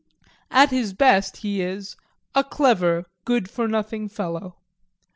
[0.49, 1.95] At his best he is
[2.33, 4.55] "a clever, good for nothing fellow."